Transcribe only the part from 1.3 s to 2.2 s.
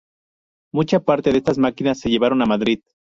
de estas máquinas se